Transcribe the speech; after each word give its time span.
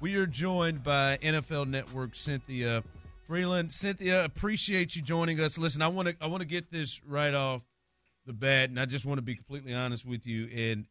We 0.00 0.16
are 0.16 0.26
joined 0.26 0.82
by 0.82 1.18
NFL 1.22 1.68
Network 1.68 2.14
Cynthia 2.14 2.82
Frelund. 3.28 3.72
Cynthia, 3.72 4.24
appreciate 4.24 4.96
you 4.96 5.02
joining 5.02 5.40
us. 5.40 5.56
Listen, 5.56 5.82
I 5.82 5.88
want 5.88 6.08
to 6.08 6.16
I 6.20 6.26
want 6.26 6.42
to 6.42 6.48
get 6.48 6.70
this 6.70 7.00
right 7.06 7.32
off 7.32 7.62
the 8.26 8.32
bat, 8.32 8.70
and 8.70 8.78
I 8.78 8.86
just 8.86 9.06
want 9.06 9.18
to 9.18 9.22
be 9.22 9.34
completely 9.34 9.72
honest 9.72 10.04
with 10.04 10.26
you. 10.26 10.48
And 10.54 10.86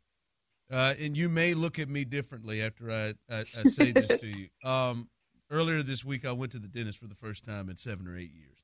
uh, 0.71 0.94
and 0.99 1.17
you 1.17 1.30
may 1.30 1.53
look 1.53 1.80
at 1.80 1.89
me 1.89 2.05
differently 2.05 2.61
after 2.61 2.89
I 2.91 3.13
I, 3.30 3.39
I 3.58 3.63
say 3.63 3.91
this 3.91 4.20
to 4.20 4.27
you. 4.27 4.47
Um, 4.63 5.09
earlier 5.52 5.83
this 5.83 6.03
week, 6.05 6.25
I 6.25 6.31
went 6.31 6.53
to 6.53 6.59
the 6.59 6.70
dentist 6.70 6.99
for 6.99 7.08
the 7.08 7.16
first 7.16 7.44
time 7.44 7.70
in 7.70 7.75
seven 7.77 8.08
or 8.08 8.17
eight 8.17 8.31
years. 8.33 8.58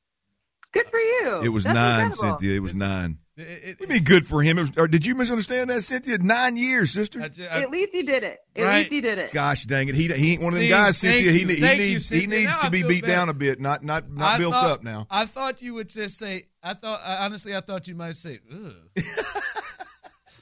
Good 0.71 0.88
for 0.88 0.99
you. 0.99 1.41
It 1.44 1.49
was 1.49 1.63
That's 1.66 1.75
nine, 1.75 2.05
incredible. 2.05 2.38
Cynthia. 2.39 2.55
It 2.55 2.59
was 2.59 2.73
nine. 2.75 3.17
It, 3.39 3.63
it, 3.63 3.79
What 3.79 3.89
do 3.89 3.95
you 3.95 4.02
good 4.02 4.25
for 4.27 4.41
him? 4.43 4.59
Or 4.77 4.88
did 4.88 5.05
you 5.05 5.16
misunderstand 5.16 5.70
that, 5.70 5.84
Cynthia? 5.84 6.17
Nine 6.17 6.57
years, 6.57 6.91
sister. 6.91 7.21
I 7.21 7.30
ju- 7.30 7.45
I- 7.49 7.61
At 7.63 7.71
least 7.71 7.91
he 7.93 8.03
did 8.03 8.23
it. 8.23 8.39
At 8.55 8.63
Right. 8.66 8.77
least 8.80 8.89
he 8.91 9.02
did 9.02 9.17
it. 9.17 9.31
Gosh 9.31 9.66
dang 9.66 9.88
it! 9.89 9.95
He 9.95 10.07
he 10.07 10.34
ain't 10.34 10.41
one 10.41 10.53
of 10.53 10.59
them 10.59 10.63
See, 10.63 10.70
guys, 10.70 10.97
Cynthia. 10.97 11.31
He, 11.31 11.39
you, 11.41 11.47
he 11.47 11.55
thank 11.55 11.80
you, 11.80 11.85
needs 11.88 12.09
he 12.09 12.27
needs 12.27 12.55
Now 12.57 12.61
to 12.63 12.70
be 12.70 12.83
beat 12.83 13.02
bad. 13.03 13.07
down 13.07 13.30
a 13.30 13.33
bit, 13.33 13.59
not 13.59 13.83
not 13.83 14.09
not 14.11 14.33
I 14.33 14.38
built 14.38 14.53
thought- 14.53 14.72
up 14.72 14.83
now. 14.83 15.08
I 15.09 15.25
thought 15.25 15.61
you 15.61 15.73
would 15.75 15.89
just 15.89 16.17
say. 16.19 16.44
I 16.61 16.73
thought 16.73 17.00
honestly, 17.05 17.55
I 17.55 17.61
thought 17.61 17.88
you 17.88 17.95
might 17.95 18.17
say, 18.17 18.39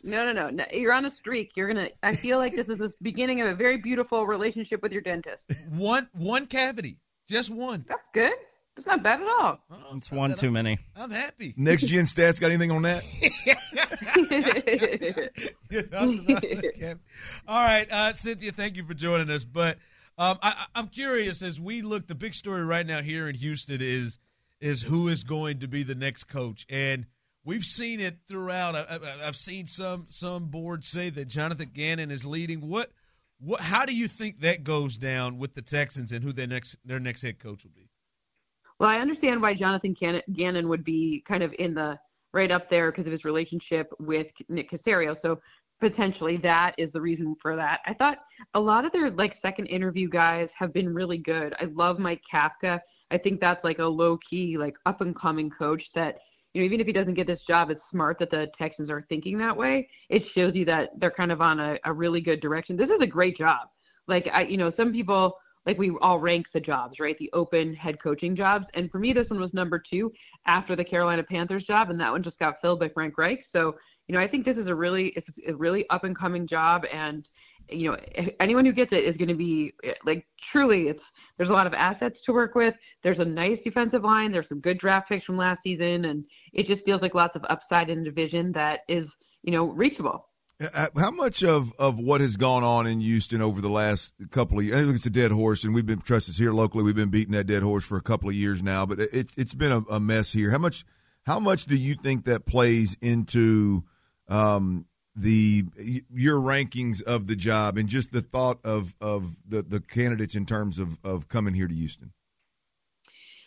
No, 0.03 0.25
no, 0.25 0.31
no, 0.31 0.49
no. 0.49 0.63
You're 0.71 0.93
on 0.93 1.05
a 1.05 1.11
streak. 1.11 1.51
You're 1.55 1.67
gonna. 1.67 1.89
I 2.01 2.15
feel 2.15 2.37
like 2.37 2.53
this 2.55 2.69
is 2.69 2.77
the 2.77 2.93
beginning 3.01 3.41
of 3.41 3.47
a 3.47 3.55
very 3.55 3.77
beautiful 3.77 4.25
relationship 4.25 4.81
with 4.81 4.91
your 4.93 5.01
dentist. 5.01 5.51
one 5.69 6.07
one 6.13 6.45
cavity, 6.47 6.99
just 7.27 7.49
one. 7.49 7.83
That's 7.89 8.07
good. 8.13 8.33
That's 8.77 8.85
not 8.85 9.01
bad 9.01 9.21
at 9.21 9.27
all. 9.27 9.59
Oh, 9.71 9.95
It's 9.97 10.11
one 10.11 10.35
too 10.35 10.51
many. 10.51 10.77
I'm 10.95 11.09
happy. 11.09 11.51
Next 11.57 11.87
gen 11.87 12.03
stats 12.05 12.39
got 12.39 12.51
anything 12.51 12.69
on 12.71 12.83
that? 12.83 13.03
All 17.47 17.63
right, 17.65 17.87
uh, 17.91 18.13
Cynthia, 18.13 18.51
thank 18.51 18.75
you 18.75 18.85
for 18.85 18.93
joining 18.93 19.29
us. 19.29 19.43
But 19.43 19.77
um, 20.17 20.37
I, 20.41 20.49
I- 20.49 20.65
I'm 20.79 20.87
curious 20.87 21.41
as 21.41 21.59
we 21.59 21.81
look. 21.81 22.07
The 22.07 22.15
big 22.15 22.33
story 22.33 22.63
right 22.63 22.85
now 22.85 23.01
here 23.01 23.27
in 23.27 23.35
Houston 23.35 23.79
is 23.81 24.17
is 24.59 24.81
who 24.83 25.07
is 25.07 25.23
going 25.23 25.59
to 25.59 25.67
be 25.67 25.83
the 25.83 25.95
next 25.95 26.25
coach, 26.25 26.65
and 26.69 27.05
we've 27.43 27.63
seen 27.65 27.99
it 27.99 28.17
throughout. 28.27 28.75
I, 28.75 28.81
I, 28.91 28.99
I've 29.27 29.35
seen 29.35 29.65
some 29.65 30.05
some 30.09 30.45
boards 30.45 30.87
say 30.87 31.09
that 31.09 31.27
Jonathan 31.27 31.71
Gannon 31.73 32.11
is 32.11 32.25
leading. 32.25 32.61
What 32.67 32.91
what? 33.39 33.61
How 33.61 33.85
do 33.85 33.95
you 33.95 34.07
think 34.07 34.41
that 34.41 34.63
goes 34.63 34.97
down 34.97 35.37
with 35.39 35.53
the 35.55 35.61
Texans 35.61 36.11
and 36.11 36.23
who 36.23 36.31
their 36.31 36.47
next 36.47 36.77
their 36.85 36.99
next 36.99 37.21
head 37.23 37.39
coach 37.39 37.63
will 37.63 37.71
be? 37.75 37.86
Well, 38.79 38.89
I 38.89 38.99
understand 38.99 39.41
why 39.41 39.53
Jonathan 39.53 39.93
Gannon- 39.93 40.69
would 40.69 40.83
be 40.83 41.21
kind 41.21 41.43
of 41.43 41.53
in 41.57 41.73
the 41.73 41.99
right 42.33 42.51
up 42.51 42.69
there 42.69 42.91
because 42.91 43.07
of 43.07 43.11
his 43.11 43.25
relationship 43.25 43.91
with 43.99 44.31
Nick 44.49 44.69
Caserio. 44.69 45.17
So 45.17 45.39
potentially 45.79 46.37
that 46.37 46.75
is 46.77 46.91
the 46.91 47.01
reason 47.01 47.35
for 47.35 47.55
that. 47.55 47.81
I 47.85 47.93
thought 47.93 48.19
a 48.53 48.59
lot 48.59 48.85
of 48.85 48.91
their 48.91 49.09
like 49.11 49.33
second 49.33 49.67
interview 49.67 50.09
guys 50.09 50.53
have 50.53 50.73
been 50.73 50.93
really 50.93 51.17
good. 51.17 51.55
I 51.59 51.65
love 51.65 51.99
Mike 51.99 52.23
Kafka. 52.31 52.79
I 53.11 53.17
think 53.17 53.39
that's 53.39 53.63
like 53.63 53.79
a 53.79 53.85
low 53.85 54.17
key, 54.17 54.57
like 54.57 54.77
up 54.85 55.01
and 55.01 55.15
coming 55.15 55.49
coach 55.49 55.91
that 55.93 56.19
you 56.53 56.61
know, 56.61 56.65
even 56.65 56.79
if 56.79 56.87
he 56.87 56.93
doesn't 56.93 57.13
get 57.13 57.27
this 57.27 57.43
job, 57.43 57.69
it's 57.69 57.87
smart 57.87 58.17
that 58.19 58.31
the 58.31 58.47
Texans 58.47 58.89
are 58.89 59.01
thinking 59.01 59.37
that 59.37 59.55
way. 59.55 59.89
It 60.09 60.25
shows 60.25 60.55
you 60.55 60.65
that 60.65 60.99
they're 60.99 61.11
kind 61.11 61.31
of 61.31 61.41
on 61.41 61.59
a, 61.59 61.77
a 61.83 61.93
really 61.93 62.21
good 62.21 62.39
direction. 62.39 62.75
This 62.75 62.89
is 62.89 63.01
a 63.01 63.07
great 63.07 63.37
job. 63.37 63.67
Like 64.07 64.27
I, 64.33 64.41
you 64.43 64.57
know, 64.57 64.69
some 64.69 64.91
people 64.91 65.37
like 65.67 65.77
we 65.77 65.91
all 66.01 66.17
rank 66.17 66.49
the 66.53 66.61
jobs, 66.61 66.99
right? 66.99 67.17
The 67.17 67.29
open 67.33 67.73
head 67.73 67.99
coaching 67.99 68.35
jobs. 68.35 68.69
And 68.73 68.89
for 68.89 68.99
me, 68.99 69.11
this 69.11 69.29
one 69.29 69.39
was 69.39 69.53
number 69.53 69.77
two 69.77 70.13
after 70.45 70.77
the 70.77 70.83
Carolina 70.83 71.23
Panthers 71.23 71.65
job, 71.65 71.89
and 71.89 71.99
that 71.99 72.11
one 72.11 72.23
just 72.23 72.39
got 72.39 72.61
filled 72.61 72.79
by 72.79 72.87
Frank 72.87 73.17
Reich. 73.17 73.43
So, 73.43 73.75
you 74.07 74.15
know, 74.15 74.21
I 74.21 74.27
think 74.27 74.45
this 74.45 74.57
is 74.57 74.69
a 74.69 74.75
really 74.75 75.09
it's 75.09 75.29
a 75.45 75.53
really 75.53 75.87
up 75.89 76.05
and 76.05 76.15
coming 76.15 76.47
job, 76.47 76.85
and 76.91 77.29
you 77.69 77.91
know, 77.91 77.97
anyone 78.39 78.65
who 78.65 78.71
gets 78.71 78.93
it 78.93 79.03
is 79.03 79.17
going 79.17 79.27
to 79.27 79.35
be 79.35 79.73
like 80.05 80.25
truly. 80.41 80.87
It's 80.87 81.11
there's 81.35 81.49
a 81.49 81.53
lot 81.53 81.67
of 81.67 81.73
assets 81.73 82.21
to 82.21 82.33
work 82.33 82.55
with. 82.55 82.75
There's 83.03 83.19
a 83.19 83.25
nice 83.25 83.59
defensive 83.59 84.05
line. 84.05 84.31
There's 84.31 84.47
some 84.47 84.61
good 84.61 84.77
draft 84.77 85.09
picks 85.09 85.25
from 85.25 85.35
last 85.35 85.63
season, 85.63 86.05
and 86.05 86.23
it 86.53 86.65
just 86.65 86.85
feels 86.85 87.01
like 87.01 87.13
lots 87.13 87.35
of 87.35 87.45
upside 87.49 87.89
in 87.89 87.99
a 87.99 88.05
division 88.05 88.53
that 88.53 88.81
is 88.87 89.17
you 89.43 89.51
know 89.51 89.65
reachable. 89.65 90.26
Uh, 90.59 90.87
How 90.97 91.11
much 91.11 91.43
of, 91.43 91.71
of 91.77 91.99
what 91.99 92.21
has 92.21 92.35
gone 92.35 92.63
on 92.63 92.87
in 92.87 92.99
Houston 92.99 93.41
over 93.41 93.61
the 93.61 93.69
last 93.69 94.15
couple 94.31 94.57
of 94.57 94.65
years? 94.65 94.75
I 94.75 94.83
think 94.83 94.95
it's 94.95 95.05
a 95.05 95.11
dead 95.11 95.31
horse, 95.31 95.63
and 95.63 95.73
we've 95.73 95.85
been 95.85 95.99
trust 95.99 96.29
us 96.29 96.37
here 96.37 96.51
locally. 96.51 96.83
We've 96.83 96.95
been 96.95 97.09
beating 97.09 97.33
that 97.33 97.45
dead 97.45 97.61
horse 97.61 97.85
for 97.85 97.97
a 97.97 98.01
couple 98.01 98.29
of 98.29 98.35
years 98.35 98.63
now, 98.63 98.85
but 98.85 98.99
it, 98.99 99.09
it's 99.13 99.37
it's 99.37 99.53
been 99.53 99.71
a, 99.71 99.79
a 99.91 99.99
mess 99.99 100.33
here. 100.33 100.49
How 100.49 100.57
much 100.57 100.83
how 101.27 101.39
much 101.39 101.65
do 101.65 101.75
you 101.75 101.93
think 101.93 102.25
that 102.25 102.47
plays 102.47 102.97
into 103.01 103.83
um, 104.29 104.85
the 105.15 105.63
your 106.11 106.39
rankings 106.39 107.03
of 107.03 107.27
the 107.27 107.35
job 107.35 107.77
and 107.77 107.87
just 107.87 108.11
the 108.11 108.21
thought 108.21 108.57
of 108.63 108.95
of 108.99 109.37
the, 109.47 109.61
the 109.61 109.79
candidates 109.79 110.35
in 110.35 110.47
terms 110.47 110.79
of, 110.79 110.97
of 111.03 111.27
coming 111.27 111.53
here 111.53 111.67
to 111.67 111.75
Houston? 111.75 112.13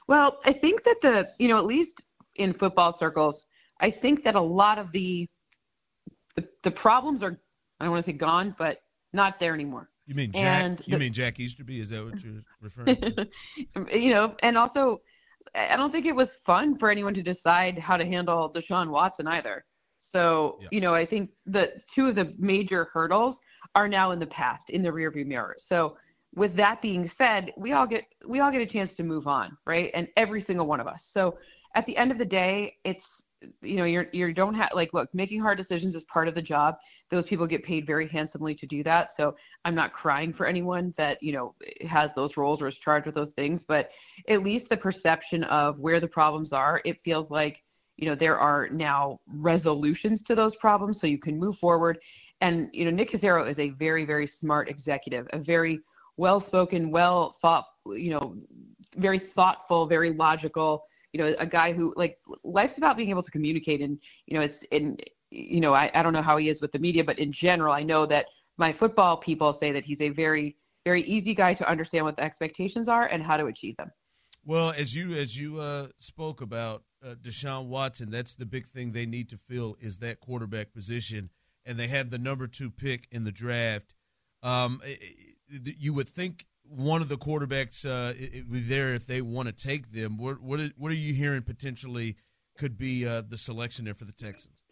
Well, 0.07 0.41
I 0.45 0.53
think 0.53 0.85
that 0.85 1.01
the, 1.03 1.31
you 1.39 1.49
know, 1.49 1.57
at 1.57 1.65
least 1.65 2.03
in 2.35 2.53
football 2.53 2.93
circles, 2.93 3.47
I 3.81 3.91
think 3.91 4.25
that 4.25 4.35
a 4.35 4.41
lot 4.41 4.79
of 4.79 4.91
the 4.93 5.29
the, 6.41 6.49
the 6.63 6.71
problems 6.71 7.23
are 7.23 7.39
I 7.81 7.85
don't 7.85 7.93
want 7.93 8.05
to 8.05 8.11
say 8.11 8.17
gone, 8.17 8.55
but 8.59 8.83
not 9.13 9.41
there 9.41 9.55
anymore. 9.55 9.91
You 10.07 10.15
mean 10.15 10.33
Jack? 10.33 10.65
And 10.65 10.81
you 10.87 10.93
the- 10.93 10.99
mean 10.99 11.13
Jack 11.13 11.41
Easterby? 11.41 11.81
Is 11.81 11.91
that 11.91 12.05
what 12.05 12.23
you're 12.23 12.43
referring 12.61 12.97
to? 12.97 13.29
you 13.99 14.13
know, 14.13 14.35
and 14.43 14.59
also 14.59 15.01
I 15.55 15.77
don't 15.77 15.91
think 15.91 16.07
it 16.07 16.15
was 16.15 16.33
fun 16.33 16.77
for 16.77 16.91
anyone 16.91 17.15
to 17.15 17.23
decide 17.23 17.79
how 17.79 17.97
to 17.97 18.05
handle 18.05 18.53
Deshaun 18.53 18.89
Watson 18.91 19.27
either. 19.27 19.65
So, 20.01 20.59
Yeah. 20.61 20.69
you 20.71 20.81
know, 20.81 20.95
I 20.95 21.05
think 21.05 21.31
the 21.47 21.81
two 21.93 22.09
of 22.09 22.15
the 22.15 22.35
major 22.39 22.85
hurdles 22.93 23.41
are 23.75 23.89
now 23.89 24.11
in 24.13 24.19
the 24.19 24.27
past, 24.27 24.71
in 24.71 24.83
the 24.83 24.91
rearview 24.91 25.27
mirror. 25.27 25.57
So, 25.59 25.97
with 26.35 26.55
that 26.55 26.81
being 26.81 27.07
said, 27.07 27.53
we 27.57 27.73
all 27.73 27.87
get 27.87 28.05
we 28.29 28.41
all 28.41 28.53
get 28.53 28.63
a 28.63 28.67
chance 28.67 28.95
to 28.97 29.03
move 29.03 29.27
on, 29.27 29.57
right? 29.67 29.91
And 29.95 30.09
every 30.17 30.41
single 30.41 30.67
one 30.67 30.81
of 30.81 30.87
us. 30.87 31.05
So, 31.11 31.37
at 31.75 31.87
the 31.87 31.97
end 31.97 32.11
of 32.13 32.19
the 32.19 32.27
day, 32.27 32.77
it's 32.85 33.23
you 33.63 33.77
know, 33.77 33.85
you're 33.85 34.07
you 34.13 34.33
don't 34.33 34.55
have 34.55 34.71
like 34.75 34.93
look, 34.93 35.09
making 35.15 35.41
hard 35.41 35.57
decisions 35.57 35.95
is 35.95 36.05
part 36.05 36.29
of 36.29 36.35
the 36.35 36.43
job. 36.43 36.77
Those 37.11 37.27
people 37.27 37.47
get 37.47 37.63
paid 37.63 37.87
very 37.87 38.07
handsomely 38.09 38.55
to 38.55 38.67
do 38.67 38.83
that. 38.85 39.11
So, 39.15 39.37
I'm 39.65 39.75
not 39.75 39.93
crying 39.93 40.33
for 40.33 40.47
anyone 40.47 40.93
that, 40.97 41.23
you 41.23 41.33
know, 41.33 41.55
has 41.87 42.13
those 42.15 42.37
roles 42.37 42.61
or 42.61 42.67
is 42.67 42.79
charged 42.79 43.07
with 43.07 43.15
those 43.15 43.31
things, 43.31 43.65
but 43.65 43.91
at 44.29 44.43
least 44.43 44.69
the 44.69 44.77
perception 44.77 45.45
of 45.45 45.79
where 45.79 46.01
the 46.01 46.09
problems 46.09 46.53
are, 46.53 46.81
it 46.85 47.01
feels 47.01 47.31
like 47.31 47.63
you 48.01 48.07
know 48.09 48.15
there 48.15 48.39
are 48.39 48.69
now 48.71 49.21
resolutions 49.27 50.23
to 50.23 50.35
those 50.35 50.57
problems 50.57 50.99
so 51.01 51.07
you 51.07 51.19
can 51.19 51.39
move 51.39 51.59
forward 51.59 51.99
and 52.41 52.71
you 52.73 52.85
know 52.85 52.91
nick 52.91 53.11
Caserio 53.11 53.47
is 53.47 53.59
a 53.59 53.71
very 53.71 54.07
very 54.07 54.27
smart 54.27 54.71
executive 54.71 55.29
a 55.35 55.39
very 55.39 55.81
well 56.17 56.41
spoken 56.41 56.91
well 56.91 57.37
thought 57.43 57.67
you 57.87 58.11
know 58.11 58.37
very 58.97 59.19
thoughtful 59.19 59.87
very 59.87 60.11
logical 60.13 60.83
you 61.13 61.21
know 61.21 61.35
a 61.39 61.47
guy 61.47 61.73
who 61.73 61.93
like 61.97 62.19
life's 62.45 62.79
about 62.79 62.97
being 62.97 63.11
able 63.11 63.23
to 63.23 63.31
communicate 63.31 63.81
and 63.81 63.99
you 64.27 64.35
know 64.37 64.41
it's 64.41 64.63
in 64.65 64.97
you 65.31 65.61
know 65.61 65.75
I, 65.75 65.91
I 65.95 66.03
don't 66.03 66.13
know 66.13 66.23
how 66.23 66.37
he 66.37 66.49
is 66.49 66.61
with 66.61 66.73
the 66.73 66.79
media 66.79 67.05
but 67.05 67.19
in 67.19 67.33
general 67.33 67.73
i 67.73 67.83
know 67.83 68.07
that 68.07 68.27
my 68.59 68.73
football 68.73 69.17
people 69.17 69.53
say 69.53 69.73
that 69.73 69.85
he's 69.85 70.01
a 70.01 70.11
very 70.11 70.57
very 70.85 71.03
easy 71.03 71.35
guy 71.35 71.55
to 71.55 71.69
understand 71.69 72.05
what 72.05 72.17
the 72.17 72.23
expectations 72.23 72.89
are 72.89 73.07
and 73.07 73.25
how 73.25 73.37
to 73.37 73.47
achieve 73.47 73.77
them 73.77 73.91
Well, 74.45 74.71
as 74.71 74.95
you 74.95 75.15
as 75.15 75.39
you 75.39 75.61
uh, 75.61 75.89
spoke 75.99 76.41
about 76.41 76.85
uh, 77.05 77.15
Deshaun 77.21 77.67
Watson, 77.67 78.11
that's 78.11 78.37
the 78.37 78.47
big 78.47 78.67
thing 78.67 78.93
they 78.93 79.07
need 79.07 79.29
to 79.31 79.37
fill 79.37 79.77
is 79.81 79.99
that 79.99 80.21
quarterback 80.21 80.73
position, 80.73 81.31
and 81.65 81.79
they 81.79 81.89
have 81.89 82.11
the 82.11 82.19
number 82.19 82.47
two 82.47 82.71
pick 82.71 83.07
in 83.11 83.25
the 83.25 83.33
draft. 83.33 83.95
Um, 84.43 84.81
you 85.49 85.93
would 85.93 86.09
think 86.09 86.47
one 86.71 87.03
of 87.03 87.09
the 87.09 87.19
quarterbacks 87.19 87.85
uh, 87.85 88.15
be 88.51 88.61
there 88.61 88.95
if 88.95 89.07
they 89.07 89.21
want 89.21 89.49
to 89.49 89.53
take 89.53 89.93
them. 89.93 90.17
What 90.17 90.41
what 90.41 90.61
are, 90.61 90.71
what 90.77 90.93
are 90.93 90.97
you 90.97 91.13
hearing 91.13 91.43
potentially 91.43 92.17
could 92.57 92.79
be 92.79 93.07
uh, 93.07 93.23
the 93.29 93.39
selection 93.39 93.85
there 93.85 93.95
for 93.95 94.05
the 94.05 94.13
Texans? 94.13 94.63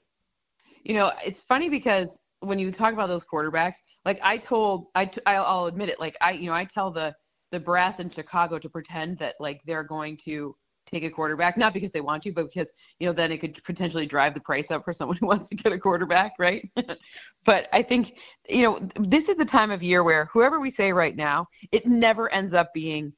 you 0.84 0.94
know 0.94 1.12
it's 1.24 1.40
funny 1.40 1.68
because 1.68 2.18
when 2.40 2.58
you 2.58 2.72
talk 2.72 2.92
about 2.92 3.08
those 3.08 3.24
quarterbacks 3.24 3.76
like 4.04 4.18
i 4.22 4.36
told 4.36 4.86
i 4.94 5.04
t- 5.04 5.20
i'll 5.26 5.44
I'll 5.44 5.66
admit 5.66 5.88
it 5.88 6.00
like 6.00 6.16
i 6.20 6.32
you 6.32 6.46
know 6.46 6.54
i 6.54 6.64
tell 6.64 6.90
the 6.90 7.14
the 7.52 7.60
brass 7.60 8.00
in 8.00 8.10
chicago 8.10 8.58
to 8.58 8.68
pretend 8.68 9.18
that 9.18 9.34
like 9.38 9.60
they're 9.64 9.84
going 9.84 10.16
to 10.24 10.56
take 10.90 11.04
a 11.04 11.10
quarterback, 11.10 11.56
not 11.56 11.74
because 11.74 11.90
they 11.90 12.00
want 12.00 12.22
to, 12.24 12.32
but 12.32 12.46
because, 12.46 12.72
you 12.98 13.06
know, 13.06 13.12
then 13.12 13.32
it 13.32 13.38
could 13.38 13.62
potentially 13.64 14.06
drive 14.06 14.34
the 14.34 14.40
price 14.40 14.70
up 14.70 14.84
for 14.84 14.92
someone 14.92 15.16
who 15.16 15.26
wants 15.28 15.48
to 15.48 15.54
get 15.54 15.72
a 15.72 15.78
quarterback, 15.78 16.32
right? 16.38 16.68
but 17.44 17.68
I 17.72 17.82
think, 17.82 18.18
you 18.48 18.62
know, 18.62 18.88
this 18.98 19.28
is 19.28 19.36
the 19.36 19.44
time 19.44 19.70
of 19.70 19.82
year 19.82 20.02
where 20.02 20.26
whoever 20.26 20.60
we 20.60 20.70
say 20.70 20.92
right 20.92 21.16
now, 21.16 21.46
it 21.72 21.86
never 21.86 22.32
ends 22.32 22.54
up 22.54 22.72
being 22.74 23.12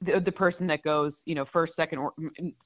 the, 0.00 0.20
the 0.20 0.32
person 0.32 0.66
that 0.66 0.82
goes, 0.82 1.22
you 1.26 1.34
know, 1.34 1.44
first, 1.44 1.76
second, 1.76 1.98
or 1.98 2.12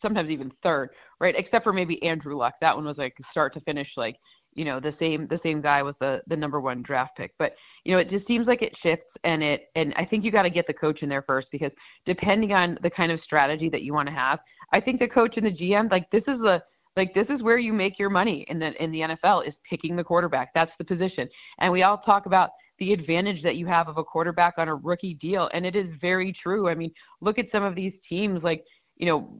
sometimes 0.00 0.30
even 0.30 0.50
third, 0.62 0.90
right? 1.20 1.34
Except 1.36 1.62
for 1.64 1.72
maybe 1.72 2.02
Andrew 2.02 2.36
Luck. 2.36 2.54
That 2.60 2.74
one 2.74 2.86
was 2.86 2.98
like 2.98 3.14
start 3.28 3.52
to 3.54 3.60
finish, 3.60 3.96
like, 3.96 4.16
you 4.56 4.64
know 4.64 4.80
the 4.80 4.90
same 4.92 5.28
the 5.28 5.38
same 5.38 5.60
guy 5.60 5.82
with 5.82 5.98
the 6.00 6.22
the 6.26 6.36
number 6.36 6.60
one 6.60 6.82
draft 6.82 7.16
pick. 7.16 7.32
But 7.38 7.54
you 7.84 7.92
know 7.92 7.98
it 7.98 8.08
just 8.08 8.26
seems 8.26 8.48
like 8.48 8.62
it 8.62 8.76
shifts 8.76 9.16
and 9.22 9.42
it 9.44 9.68
and 9.76 9.94
i 9.96 10.04
think 10.04 10.24
you 10.24 10.32
got 10.32 10.42
to 10.42 10.50
get 10.50 10.66
the 10.66 10.74
coach 10.74 11.04
in 11.04 11.08
there 11.08 11.22
first 11.22 11.52
because 11.52 11.72
depending 12.04 12.52
on 12.52 12.76
the 12.82 12.90
kind 12.90 13.12
of 13.12 13.20
strategy 13.20 13.68
that 13.68 13.82
you 13.82 13.94
want 13.94 14.08
to 14.08 14.14
have 14.14 14.40
i 14.72 14.80
think 14.80 14.98
the 14.98 15.08
coach 15.08 15.36
and 15.36 15.46
the 15.46 15.52
gm 15.52 15.88
like 15.90 16.10
this 16.10 16.26
is 16.26 16.40
the 16.40 16.62
like 16.96 17.12
this 17.14 17.30
is 17.30 17.42
where 17.42 17.58
you 17.58 17.72
make 17.72 17.98
your 17.98 18.10
money 18.10 18.44
in 18.48 18.58
the 18.58 18.82
in 18.82 18.90
the 18.90 19.00
nfl 19.00 19.46
is 19.46 19.60
picking 19.68 19.94
the 19.94 20.04
quarterback. 20.04 20.52
That's 20.54 20.76
the 20.76 20.84
position. 20.84 21.28
And 21.58 21.72
we 21.72 21.82
all 21.82 21.98
talk 21.98 22.26
about 22.26 22.50
the 22.78 22.92
advantage 22.92 23.42
that 23.42 23.56
you 23.56 23.66
have 23.66 23.88
of 23.88 23.98
a 23.98 24.04
quarterback 24.04 24.54
on 24.58 24.68
a 24.68 24.74
rookie 24.74 25.14
deal 25.14 25.48
and 25.54 25.64
it 25.64 25.76
is 25.76 25.92
very 25.92 26.32
true. 26.32 26.68
I 26.68 26.74
mean 26.74 26.92
look 27.20 27.38
at 27.38 27.50
some 27.50 27.62
of 27.62 27.74
these 27.74 28.00
teams 28.00 28.42
like 28.42 28.64
you 28.96 29.06
know 29.06 29.38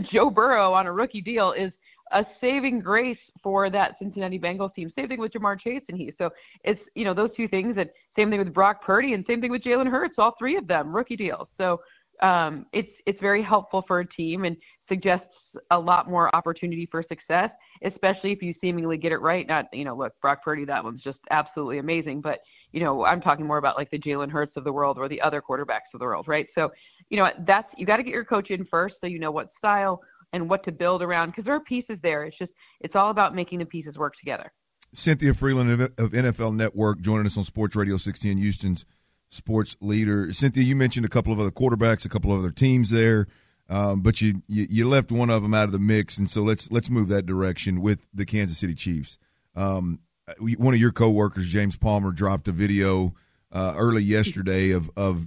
joe 0.02 0.30
burrow 0.30 0.72
on 0.72 0.86
a 0.86 0.92
rookie 0.92 1.20
deal 1.20 1.52
is 1.52 1.78
a 2.12 2.24
saving 2.24 2.80
grace 2.80 3.30
for 3.42 3.68
that 3.70 3.98
Cincinnati 3.98 4.38
Bengals 4.38 4.74
team. 4.74 4.88
Same 4.88 5.08
thing 5.08 5.20
with 5.20 5.32
Ja'Marr 5.32 5.58
Chase 5.58 5.88
and 5.88 5.98
he. 5.98 6.10
So 6.10 6.30
it's 6.64 6.88
you 6.94 7.04
know 7.04 7.14
those 7.14 7.32
two 7.32 7.48
things, 7.48 7.76
and 7.76 7.90
same 8.10 8.30
thing 8.30 8.38
with 8.38 8.52
Brock 8.52 8.82
Purdy, 8.82 9.14
and 9.14 9.24
same 9.24 9.40
thing 9.40 9.50
with 9.50 9.62
Jalen 9.62 9.90
Hurts. 9.90 10.18
All 10.18 10.32
three 10.32 10.56
of 10.56 10.66
them 10.66 10.94
rookie 10.94 11.16
deals. 11.16 11.50
So 11.56 11.80
um, 12.22 12.66
it's 12.72 13.02
it's 13.06 13.20
very 13.20 13.42
helpful 13.42 13.82
for 13.82 14.00
a 14.00 14.06
team 14.06 14.44
and 14.44 14.56
suggests 14.80 15.56
a 15.70 15.78
lot 15.78 16.08
more 16.08 16.34
opportunity 16.34 16.86
for 16.86 17.02
success, 17.02 17.54
especially 17.82 18.32
if 18.32 18.42
you 18.42 18.52
seemingly 18.52 18.96
get 18.96 19.12
it 19.12 19.20
right. 19.20 19.46
Not 19.46 19.66
you 19.72 19.84
know 19.84 19.94
look 19.94 20.14
Brock 20.20 20.42
Purdy, 20.42 20.64
that 20.64 20.82
one's 20.82 21.02
just 21.02 21.20
absolutely 21.30 21.78
amazing, 21.78 22.20
but 22.20 22.40
you 22.72 22.80
know 22.80 23.04
I'm 23.04 23.20
talking 23.20 23.46
more 23.46 23.58
about 23.58 23.76
like 23.76 23.90
the 23.90 23.98
Jalen 23.98 24.30
Hurts 24.30 24.56
of 24.56 24.64
the 24.64 24.72
world 24.72 24.98
or 24.98 25.08
the 25.08 25.20
other 25.20 25.42
quarterbacks 25.42 25.92
of 25.94 26.00
the 26.00 26.06
world, 26.06 26.28
right? 26.28 26.50
So 26.50 26.72
you 27.10 27.18
know 27.18 27.30
that's 27.40 27.74
you 27.76 27.84
got 27.84 27.98
to 27.98 28.02
get 28.02 28.14
your 28.14 28.24
coach 28.24 28.50
in 28.50 28.64
first, 28.64 29.00
so 29.00 29.06
you 29.06 29.18
know 29.18 29.30
what 29.30 29.52
style 29.52 30.00
and 30.36 30.48
what 30.48 30.62
to 30.64 30.72
build 30.72 31.02
around 31.02 31.30
because 31.30 31.44
there 31.44 31.54
are 31.54 31.60
pieces 31.60 32.00
there. 32.00 32.24
It's 32.24 32.38
just 32.38 32.52
it's 32.80 32.94
all 32.94 33.10
about 33.10 33.34
making 33.34 33.58
the 33.58 33.66
pieces 33.66 33.98
work 33.98 34.14
together. 34.14 34.52
Cynthia 34.94 35.32
Frelund 35.32 35.98
of 35.98 36.12
NFL 36.12 36.54
Network 36.54 37.00
joining 37.00 37.26
us 37.26 37.36
on 37.36 37.44
Sports 37.44 37.74
Radio 37.74 37.96
16, 37.96 38.38
Houston's 38.38 38.86
sports 39.28 39.76
leader. 39.80 40.32
Cynthia, 40.32 40.62
you 40.62 40.76
mentioned 40.76 41.04
a 41.04 41.08
couple 41.08 41.32
of 41.32 41.40
other 41.40 41.50
quarterbacks, 41.50 42.04
a 42.04 42.08
couple 42.08 42.32
of 42.32 42.38
other 42.38 42.52
teams 42.52 42.90
there, 42.90 43.26
um, 43.68 44.00
but 44.00 44.20
you, 44.20 44.42
you, 44.46 44.66
you 44.70 44.88
left 44.88 45.10
one 45.10 45.30
of 45.30 45.42
them 45.42 45.54
out 45.54 45.64
of 45.64 45.72
the 45.72 45.78
mix, 45.78 46.18
and 46.18 46.30
so 46.30 46.42
let's 46.42 46.70
let's 46.70 46.88
move 46.88 47.08
that 47.08 47.26
direction 47.26 47.80
with 47.80 48.06
the 48.14 48.24
Kansas 48.24 48.58
City 48.58 48.74
Chiefs. 48.74 49.18
Um, 49.54 50.00
one 50.38 50.74
of 50.74 50.80
your 50.80 50.92
coworkers, 50.92 51.48
James 51.48 51.76
Palmer, 51.76 52.12
dropped 52.12 52.48
a 52.48 52.52
video 52.52 53.14
uh, 53.52 53.74
early 53.76 54.02
yesterday 54.02 54.70
of 54.70 54.90
of 54.96 55.26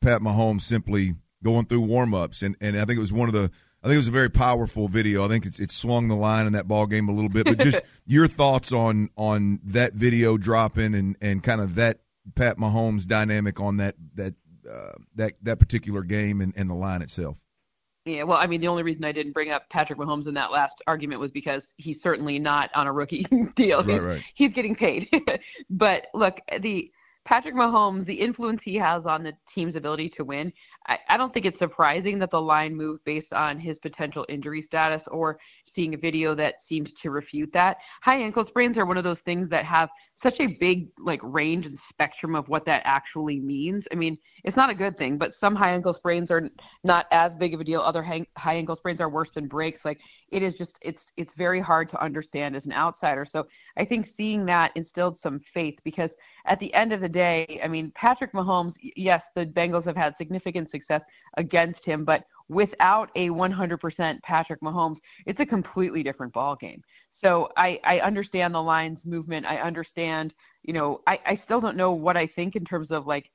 Pat 0.00 0.20
Mahomes 0.20 0.62
simply 0.62 1.14
going 1.42 1.66
through 1.66 1.86
warmups, 1.86 2.42
and 2.42 2.56
and 2.60 2.76
I 2.76 2.84
think 2.84 2.98
it 2.98 3.00
was 3.00 3.12
one 3.12 3.28
of 3.28 3.34
the 3.34 3.50
I 3.82 3.88
think 3.88 3.94
it 3.94 3.98
was 3.98 4.08
a 4.08 4.12
very 4.12 4.30
powerful 4.30 4.86
video. 4.86 5.24
I 5.24 5.28
think 5.28 5.44
it, 5.44 5.58
it 5.58 5.70
swung 5.72 6.06
the 6.06 6.14
line 6.14 6.46
in 6.46 6.52
that 6.52 6.68
ball 6.68 6.86
game 6.86 7.08
a 7.08 7.12
little 7.12 7.28
bit. 7.28 7.46
But 7.46 7.58
just 7.58 7.80
your 8.06 8.28
thoughts 8.28 8.72
on 8.72 9.10
on 9.16 9.60
that 9.64 9.94
video 9.94 10.36
dropping 10.36 10.94
and 10.94 11.16
and 11.20 11.42
kind 11.42 11.60
of 11.60 11.74
that 11.74 11.98
Pat 12.36 12.58
Mahomes 12.58 13.06
dynamic 13.06 13.60
on 13.60 13.78
that 13.78 13.96
that 14.14 14.34
uh, 14.70 14.92
that 15.16 15.32
that 15.42 15.58
particular 15.58 16.02
game 16.02 16.40
and, 16.40 16.52
and 16.56 16.70
the 16.70 16.74
line 16.74 17.02
itself. 17.02 17.40
Yeah, 18.04 18.24
well, 18.24 18.38
I 18.38 18.46
mean, 18.46 18.60
the 18.60 18.68
only 18.68 18.82
reason 18.82 19.04
I 19.04 19.12
didn't 19.12 19.32
bring 19.32 19.50
up 19.50 19.68
Patrick 19.70 19.98
Mahomes 19.98 20.26
in 20.26 20.34
that 20.34 20.50
last 20.50 20.82
argument 20.88 21.20
was 21.20 21.30
because 21.30 21.72
he's 21.76 22.02
certainly 22.02 22.38
not 22.40 22.70
on 22.74 22.88
a 22.88 22.92
rookie 22.92 23.22
deal. 23.54 23.84
Right, 23.84 23.90
he's, 23.90 24.00
right. 24.00 24.24
he's 24.34 24.52
getting 24.52 24.74
paid. 24.74 25.08
but 25.70 26.08
look, 26.12 26.40
the 26.60 26.90
Patrick 27.24 27.54
Mahomes, 27.54 28.04
the 28.04 28.14
influence 28.14 28.64
he 28.64 28.76
has 28.76 29.06
on 29.06 29.22
the 29.22 29.34
team's 29.48 29.76
ability 29.76 30.08
to 30.10 30.24
win, 30.24 30.52
I, 30.86 30.98
I, 31.08 31.16
don't 31.16 31.32
think 31.32 31.46
it's 31.46 31.58
surprising 31.58 32.18
that 32.18 32.30
the 32.30 32.40
line 32.40 32.74
moved 32.74 33.04
based 33.04 33.32
on 33.32 33.58
his 33.58 33.78
potential 33.78 34.26
injury 34.28 34.62
status 34.62 35.06
or 35.08 35.38
seeing 35.64 35.94
a 35.94 35.96
video 35.96 36.34
that 36.34 36.62
seems 36.62 36.92
to 36.94 37.10
refute 37.10 37.52
that. 37.52 37.78
High 38.02 38.18
ankle 38.18 38.44
sprains 38.44 38.78
are 38.78 38.86
one 38.86 38.96
of 38.96 39.04
those 39.04 39.20
things 39.20 39.48
that 39.50 39.64
have 39.64 39.90
such 40.14 40.40
a 40.40 40.46
big 40.46 40.88
like 40.98 41.20
range 41.22 41.66
and 41.66 41.78
spectrum 41.78 42.34
of 42.34 42.48
what 42.48 42.64
that 42.66 42.82
actually 42.84 43.40
means. 43.40 43.86
I 43.92 43.94
mean, 43.94 44.18
it's 44.44 44.56
not 44.56 44.70
a 44.70 44.74
good 44.74 44.96
thing, 44.96 45.18
but 45.18 45.34
some 45.34 45.54
high 45.54 45.72
ankle 45.72 45.92
sprains 45.92 46.30
are 46.30 46.48
not 46.82 47.06
as 47.12 47.36
big 47.36 47.54
of 47.54 47.60
a 47.60 47.64
deal. 47.64 47.80
Other 47.80 48.02
high, 48.02 48.26
high 48.36 48.54
ankle 48.54 48.76
sprains 48.76 49.00
are 49.00 49.08
worse 49.08 49.30
than 49.30 49.46
breaks. 49.46 49.84
Like 49.84 50.00
it 50.30 50.42
is 50.42 50.54
just 50.54 50.78
it's 50.82 51.12
it's 51.16 51.34
very 51.34 51.60
hard 51.60 51.88
to 51.90 52.02
understand 52.02 52.56
as 52.56 52.66
an 52.66 52.72
outsider. 52.72 53.24
So 53.24 53.46
I 53.76 53.84
think 53.84 54.06
seeing 54.06 54.46
that 54.46 54.72
instilled 54.74 55.18
some 55.18 55.38
faith 55.38 55.78
because 55.84 56.16
at 56.46 56.58
the 56.58 56.72
end 56.74 56.92
of 56.92 57.00
the 57.00 57.08
day, 57.08 57.60
I 57.62 57.68
mean, 57.68 57.92
Patrick 57.94 58.32
Mahomes, 58.32 58.74
yes, 58.96 59.30
the 59.34 59.46
Bengals 59.46 59.84
have 59.84 59.96
had 59.96 60.16
significant 60.16 60.70
success 60.72 61.04
against 61.36 61.84
him, 61.84 62.04
but 62.04 62.24
without 62.48 63.10
a 63.14 63.30
100% 63.30 64.22
Patrick 64.22 64.60
Mahomes, 64.60 64.98
it's 65.26 65.40
a 65.40 65.46
completely 65.46 66.02
different 66.02 66.32
ball 66.32 66.56
game. 66.56 66.82
So 67.10 67.50
I, 67.56 67.80
I 67.84 68.00
understand 68.00 68.54
the 68.54 68.62
lines 68.62 69.06
movement. 69.06 69.46
I 69.46 69.58
understand, 69.58 70.34
you 70.62 70.72
know, 70.72 71.00
I, 71.06 71.20
I 71.24 71.34
still 71.34 71.60
don't 71.60 71.76
know 71.76 71.92
what 71.92 72.16
I 72.16 72.26
think 72.26 72.56
in 72.56 72.64
terms 72.64 72.90
of 72.90 73.06
like, 73.06 73.30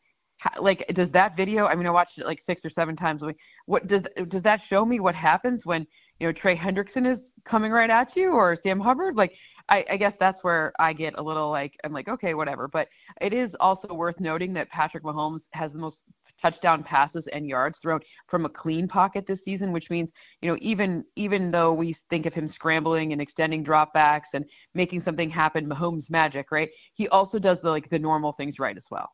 like 0.59 0.85
does 0.89 1.09
that 1.09 1.35
video 1.35 1.65
i 1.65 1.73
mean 1.73 1.87
i 1.87 1.89
watched 1.89 2.19
it 2.19 2.25
like 2.27 2.39
six 2.39 2.63
or 2.63 2.69
seven 2.69 2.95
times 2.95 3.23
what 3.65 3.87
does 3.87 4.03
does 4.27 4.43
that 4.43 4.61
show 4.61 4.85
me 4.85 4.99
what 4.99 5.15
happens 5.15 5.65
when 5.65 5.83
you 6.19 6.27
know 6.27 6.31
trey 6.31 6.55
hendrickson 6.55 7.07
is 7.07 7.33
coming 7.43 7.71
right 7.71 7.89
at 7.89 8.15
you 8.15 8.33
or 8.33 8.55
sam 8.55 8.79
hubbard 8.79 9.15
like 9.15 9.35
I, 9.69 9.85
I, 9.91 9.97
guess 9.97 10.15
that's 10.15 10.43
where 10.43 10.71
I 10.79 10.93
get 10.93 11.15
a 11.17 11.21
little 11.21 11.49
like 11.49 11.77
I'm 11.83 11.91
like 11.91 12.07
okay 12.07 12.33
whatever. 12.33 12.67
But 12.67 12.87
it 13.19 13.33
is 13.33 13.55
also 13.59 13.93
worth 13.93 14.19
noting 14.19 14.53
that 14.53 14.69
Patrick 14.69 15.03
Mahomes 15.03 15.47
has 15.53 15.73
the 15.73 15.79
most 15.79 16.03
touchdown 16.37 16.83
passes 16.83 17.27
and 17.27 17.47
yards 17.47 17.79
thrown 17.79 17.99
from 18.27 18.45
a 18.45 18.49
clean 18.49 18.87
pocket 18.87 19.25
this 19.25 19.43
season, 19.43 19.71
which 19.71 19.89
means 19.89 20.11
you 20.41 20.49
know 20.49 20.57
even 20.61 21.03
even 21.15 21.51
though 21.51 21.73
we 21.73 21.93
think 22.09 22.25
of 22.25 22.33
him 22.33 22.47
scrambling 22.47 23.11
and 23.11 23.21
extending 23.21 23.63
dropbacks 23.63 24.33
and 24.33 24.45
making 24.73 25.01
something 25.01 25.29
happen, 25.29 25.67
Mahomes 25.67 26.09
magic, 26.09 26.51
right? 26.51 26.69
He 26.93 27.07
also 27.09 27.39
does 27.39 27.61
the 27.61 27.69
like 27.69 27.89
the 27.89 27.99
normal 27.99 28.31
things 28.31 28.59
right 28.59 28.77
as 28.77 28.87
well. 28.89 29.11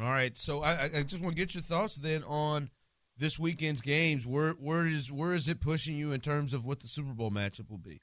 All 0.00 0.10
right, 0.10 0.36
so 0.36 0.62
I, 0.62 0.90
I 0.96 1.02
just 1.02 1.22
want 1.22 1.36
to 1.36 1.42
get 1.42 1.54
your 1.54 1.62
thoughts 1.62 1.96
then 1.96 2.22
on 2.24 2.70
this 3.16 3.38
weekend's 3.38 3.80
games. 3.80 4.26
Where 4.26 4.52
where 4.52 4.86
is 4.86 5.10
where 5.10 5.32
is 5.32 5.48
it 5.48 5.60
pushing 5.60 5.96
you 5.96 6.12
in 6.12 6.20
terms 6.20 6.52
of 6.52 6.64
what 6.64 6.80
the 6.80 6.88
Super 6.88 7.14
Bowl 7.14 7.30
matchup 7.30 7.70
will 7.70 7.78
be? 7.78 8.00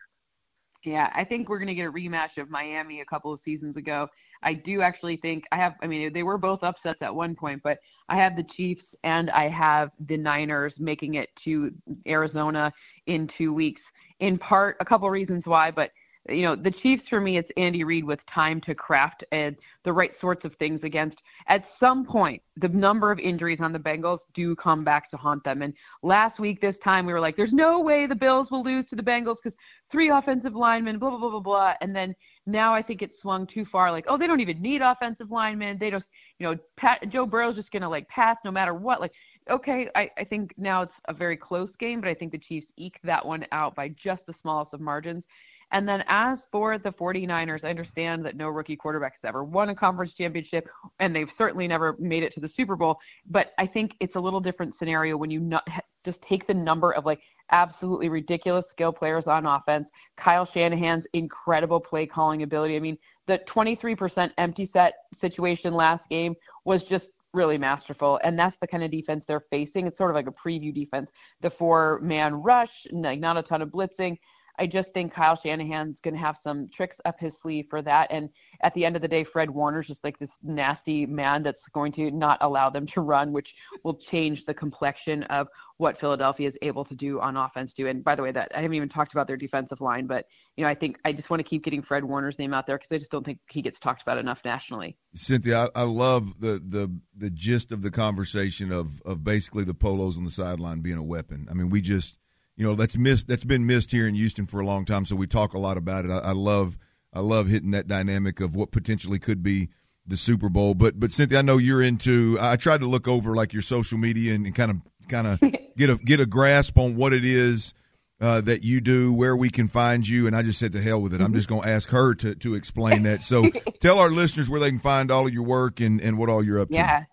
Yeah, 0.86 1.10
I 1.16 1.24
think 1.24 1.48
we're 1.48 1.60
going 1.60 1.70
to 1.70 1.76
get 1.76 1.88
a 1.88 1.92
rematch 1.92 2.38
of 2.38 2.50
Miami 2.50 3.00
a 3.00 3.06
couple 3.06 3.32
of 3.32 3.40
seasons 3.40 3.78
ago. 3.78 4.10
I 4.42 4.54
do 4.54 4.82
actually 4.82 5.16
think 5.16 5.46
I 5.54 5.56
have, 5.56 5.76
I 5.82 5.88
mean, 5.88 6.12
they 6.12 6.24
were 6.24 6.38
both 6.38 6.62
upsets 6.62 7.02
at 7.02 7.16
one 7.16 7.36
point, 7.36 7.62
but 7.64 7.80
I 8.10 8.18
have 8.18 8.36
the 8.36 8.44
Chiefs 8.44 8.94
and 9.04 9.30
I 9.30 9.48
have 9.48 9.92
the 10.06 10.18
Niners 10.18 10.82
making 10.82 11.14
it 11.14 11.34
to 11.38 11.72
Arizona 12.06 12.74
in 13.06 13.28
two 13.28 13.54
weeks. 13.54 13.94
In 14.20 14.38
part, 14.38 14.76
a 14.82 14.86
couple 14.86 15.10
reasons 15.10 15.48
why, 15.48 15.72
but 15.72 15.92
you 16.30 16.44
know, 16.44 16.56
the 16.56 16.72
Chiefs 16.72 17.10
for 17.10 17.20
me, 17.20 17.36
it's 17.36 17.52
Andy 17.58 17.84
Reid 17.84 18.06
with 18.06 18.26
time 18.26 18.62
to 18.62 18.74
craft 18.74 19.26
and 19.34 19.58
the 19.84 19.92
right 19.92 20.16
sorts 20.16 20.46
of 20.46 20.56
things 20.56 20.86
against. 20.86 21.22
At 21.48 21.68
some 21.68 22.06
point, 22.06 22.42
the 22.56 22.70
number 22.70 23.12
of 23.12 23.20
injuries 23.20 23.60
on 23.60 23.74
the 23.74 23.80
Bengals 23.80 24.22
do 24.34 24.56
come 24.56 24.86
back 24.86 25.10
to 25.10 25.18
haunt 25.18 25.44
them. 25.44 25.62
And 25.62 25.74
last 26.02 26.40
week, 26.40 26.62
this 26.62 26.78
time, 26.78 27.06
we 27.06 27.12
were 27.12 27.20
like, 27.20 27.36
there's 27.36 27.52
no 27.52 27.82
way 27.82 28.06
the 28.06 28.16
Bills 28.16 28.52
will 28.52 28.64
lose 28.64 28.86
to 28.86 28.96
the 28.96 29.04
Bengals 29.04 29.38
because 29.44 29.58
three 29.90 30.10
offensive 30.10 30.56
linemen, 30.56 30.98
blah, 30.98 31.10
blah, 31.10 31.20
blah, 31.20 31.30
blah, 31.30 31.40
blah. 31.42 31.74
And 31.82 31.94
then 31.94 32.16
now 32.46 32.74
I 32.74 32.82
think 32.82 33.02
it 33.02 33.14
swung 33.14 33.46
too 33.46 33.66
far. 33.66 33.92
Like, 33.92 34.06
oh, 34.08 34.18
they 34.18 34.28
don't 34.28 34.40
even 34.40 34.62
need 34.62 34.82
offensive 34.82 35.30
linemen. 35.30 35.78
They 35.78 35.92
just, 35.92 36.10
you 36.40 36.48
know, 36.48 36.58
Pat, 36.78 37.10
Joe 37.10 37.26
Burrow's 37.26 37.56
just 37.56 37.72
going 37.72 37.84
to 37.84 37.90
like 37.90 38.08
pass 38.08 38.38
no 38.46 38.52
matter 38.52 38.74
what. 38.74 39.02
Like, 39.02 39.14
okay, 39.50 39.90
I, 39.94 40.10
I 40.18 40.24
think 40.24 40.54
now 40.58 40.84
it's 40.84 41.02
a 41.10 41.14
very 41.14 41.36
close 41.36 41.76
game, 41.76 42.00
but 42.00 42.10
I 42.10 42.14
think 42.14 42.32
the 42.32 42.38
Chiefs 42.38 42.72
eke 42.78 43.00
that 43.04 43.26
one 43.26 43.46
out 43.52 43.76
by 43.76 43.90
just 43.90 44.26
the 44.26 44.34
smallest 44.34 44.74
of 44.74 44.80
margins. 44.80 45.28
And 45.72 45.88
then 45.88 46.04
as 46.08 46.46
for 46.52 46.78
the 46.78 46.92
49ers, 46.92 47.64
I 47.64 47.70
understand 47.70 48.26
that 48.26 48.36
no 48.36 48.50
rookie 48.50 48.76
quarterback 48.76 49.16
has 49.16 49.26
ever 49.26 49.44
won 49.44 49.70
a 49.70 49.76
conference 49.76 50.14
championship, 50.14 50.70
and 51.00 51.16
they've 51.16 51.32
certainly 51.32 51.68
never 51.68 51.96
made 52.00 52.24
it 52.24 52.32
to 52.34 52.40
the 52.40 52.48
Super 52.48 52.76
Bowl. 52.76 53.00
But 53.30 53.54
I 53.58 53.66
think 53.66 53.96
it's 54.00 54.16
a 54.16 54.20
little 54.20 54.40
different 54.40 54.76
scenario 54.76 55.18
when 55.18 55.32
you 55.32 55.40
not, 55.40 55.68
just 56.04 56.22
take 56.22 56.48
the 56.48 56.54
number 56.54 56.94
of 56.94 57.06
like 57.06 57.22
absolutely 57.52 58.10
ridiculous 58.10 58.70
skill 58.70 58.92
players 58.92 59.28
on 59.28 59.46
offense. 59.46 59.90
Kyle 60.18 60.46
Shanahan's 60.46 61.08
incredible 61.14 61.80
play 61.80 62.06
calling 62.06 62.44
ability. 62.44 62.76
I 62.76 62.80
mean, 62.80 62.98
the 63.28 63.40
23% 63.40 64.32
empty 64.38 64.66
set 64.66 64.96
situation 65.14 65.74
last 65.74 66.10
game 66.10 66.36
was 66.66 66.84
just 66.84 67.10
really 67.34 67.58
masterful. 67.58 68.20
And 68.24 68.38
that's 68.38 68.58
the 68.58 68.68
kind 68.68 68.84
of 68.84 68.92
defense 68.92 69.26
they're 69.26 69.46
facing. 69.50 69.88
It's 69.88 69.98
sort 69.98 70.12
of 70.12 70.16
like 70.16 70.28
a 70.28 70.32
preview 70.32 70.74
defense. 70.74 71.12
The 71.42 71.50
four 71.50 72.00
man 72.02 72.36
rush, 72.36 72.86
like 72.92 73.20
not 73.20 73.38
a 73.38 73.44
ton 73.44 73.62
of 73.62 73.70
blitzing. 73.70 74.18
I 74.60 74.68
just 74.68 74.94
think 74.94 75.12
Kyle 75.12 75.36
Shanahan's 75.36 76.00
going 76.00 76.14
to 76.14 76.20
have 76.20 76.38
some 76.38 76.70
tricks 76.70 77.02
up 77.06 77.20
his 77.20 77.40
sleeve 77.40 77.68
for 77.70 77.82
that. 77.82 78.12
And 78.12 78.30
at 78.62 78.74
the 78.74 78.86
end 78.86 78.96
of 78.96 79.02
the 79.02 79.08
day, 79.08 79.24
Fred 79.24 79.50
Warner's 79.50 79.88
just 79.88 80.04
like 80.04 80.20
this 80.20 80.38
nasty 80.44 81.06
man 81.06 81.42
that's 81.42 81.68
going 81.70 81.92
to 81.94 82.12
not 82.12 82.38
allow 82.42 82.70
them 82.70 82.86
to 82.88 83.02
run, 83.02 83.32
which 83.32 83.56
will 83.84 83.96
change 83.96 84.46
the 84.46 84.54
complexion 84.54 85.24
of 85.24 85.48
what 85.78 85.98
Philadelphia 85.98 86.48
is 86.48 86.58
able 86.62 86.86
to 86.86 86.96
do 86.96 87.20
on 87.20 87.36
offense 87.36 87.74
too. 87.74 87.88
And 87.88 88.04
by 88.04 88.16
the 88.16 88.22
way, 88.22 88.32
that 88.32 88.52
I 88.56 88.62
haven't 88.62 88.76
even 88.76 88.90
talked 88.90 89.14
about 89.14 89.28
their 89.28 89.38
defensive 89.38 89.82
line, 89.82 90.06
but 90.06 90.28
you 90.56 90.64
know, 90.64 90.70
I 90.70 90.76
think 90.76 91.00
I 91.04 91.14
just 91.14 91.30
want 91.30 91.40
to 91.40 91.44
keep 91.44 91.64
getting 91.64 91.82
Fred 91.82 92.04
Warner's 92.04 92.38
name 92.38 92.54
out 92.54 92.68
there 92.68 92.78
because 92.78 92.92
I 92.92 93.00
just 93.00 93.12
don't 93.12 93.26
think 93.26 93.40
he 93.50 93.62
gets 93.62 93.80
talked 93.80 94.04
about 94.04 94.20
enough 94.20 94.42
nationally. 94.46 94.98
Cynthia, 95.16 95.70
I, 95.76 95.82
I, 95.82 95.84
love 95.84 96.40
the 96.40 96.62
the 96.66 96.96
the 97.16 97.30
gist 97.30 97.72
of 97.72 97.82
the 97.82 97.92
conversation 97.92 98.72
of 98.72 99.02
of 99.02 99.24
basically 99.24 99.64
the 99.64 99.74
polos 99.74 100.18
on 100.18 100.24
the 100.24 100.32
sideline 100.32 100.82
being 100.82 100.98
a 100.98 101.04
weapon. 101.04 101.48
I 101.50 101.54
mean, 101.54 101.70
we 101.70 101.82
just 101.82 102.18
you 102.56 102.66
know 102.66 102.76
that's 102.76 102.98
missed 102.98 103.28
that's 103.28 103.44
been 103.44 103.66
missed 103.66 103.92
here 103.92 104.08
in 104.08 104.16
Houston 104.16 104.46
for 104.46 104.60
a 104.60 104.66
long 104.66 104.86
time, 104.86 105.06
so 105.06 105.16
we 105.16 105.28
talk 105.28 105.54
a 105.54 105.60
lot 105.60 105.78
about 105.78 106.06
it. 106.06 106.12
I, 106.12 106.20
I 106.20 106.32
love 106.32 106.78
I 107.14 107.20
love 107.20 107.48
hitting 107.48 107.72
that 107.72 107.88
dynamic 107.88 108.40
of 108.40 108.56
what 108.56 108.72
potentially 108.72 109.20
could 109.20 109.44
be 109.44 109.70
the 110.06 110.18
Super 110.18 110.50
Bowl. 110.50 110.74
But 110.74 111.00
but 111.00 111.12
Cynthia, 111.12 111.40
I 111.40 111.42
know 111.42 111.58
you're 111.58 111.82
into. 111.82 112.38
I 112.40 112.56
tried 112.56 112.82
to 112.82 112.88
look 112.88 113.08
over 113.08 113.36
like 113.36 113.54
your 113.54 113.62
social 113.62 113.98
media 113.98 114.34
and, 114.34 114.46
and 114.46 114.56
kind 114.56 114.72
of 114.72 114.78
kind 115.08 115.28
of 115.28 115.40
get 115.78 115.90
a 115.90 115.98
get 115.98 116.20
a 116.20 116.26
grasp 116.26 116.78
on 116.78 116.96
what 116.96 117.14
it 117.14 117.26
is 117.26 117.74
uh, 118.22 118.42
that 118.42 118.64
you 118.64 118.82
do, 118.82 119.14
where 119.14 119.36
we 119.36 119.50
can 119.50 119.68
find 119.68 120.08
you, 120.08 120.28
and 120.28 120.36
I 120.36 120.44
just 120.44 120.60
said 120.60 120.72
to 120.74 120.82
hell 120.82 121.02
with 121.02 121.14
it. 121.14 121.22
I'm 121.22 121.34
just 121.34 121.48
going 121.48 121.64
to 121.64 121.70
ask 121.70 121.90
her 121.90 122.14
to 122.16 122.36
to 122.36 122.56
explain 122.56 123.04
that. 123.04 123.22
So 123.22 123.50
tell 123.80 124.00
our 124.00 124.10
listeners 124.10 124.50
where 124.50 124.60
they 124.60 124.70
can 124.70 124.80
find 124.80 125.12
all 125.12 125.28
of 125.28 125.34
your 125.34 125.44
work 125.44 125.80
and 125.80 126.02
and 126.02 126.18
what 126.18 126.30
all 126.30 126.44
you're 126.44 126.60
up 126.60 126.70
to. 126.70 126.76
Yeah. 126.76 127.04